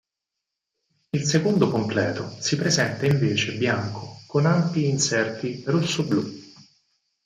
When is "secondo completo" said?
1.27-2.27